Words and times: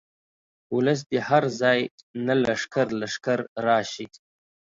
اولس 0.73 0.99
دې 1.09 1.19
هر 1.29 1.43
ځاي 1.59 1.79
نه 2.25 2.33
لښکر 2.43 2.87
لښکر 3.01 3.39
راشي. 3.67 4.05